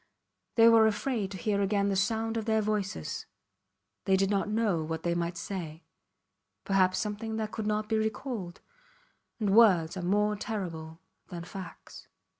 They 0.55 0.67
were 0.67 0.87
afraid 0.87 1.29
to 1.29 1.37
hear 1.37 1.61
again 1.61 1.89
the 1.89 1.95
sound 1.95 2.35
of 2.35 2.45
their 2.45 2.63
voices; 2.63 3.27
they 4.05 4.17
did 4.17 4.31
not 4.31 4.49
know 4.49 4.83
what 4.83 5.03
they 5.03 5.13
might 5.13 5.37
say 5.37 5.83
perhaps 6.65 6.97
something 6.97 7.35
that 7.35 7.51
could 7.51 7.67
not 7.67 7.87
be 7.87 7.99
recalled; 7.99 8.61
and 9.39 9.51
words 9.55 9.95
are 9.95 10.01
more 10.01 10.35
terrible 10.35 11.01
than 11.27 11.43
facts. 11.43 12.07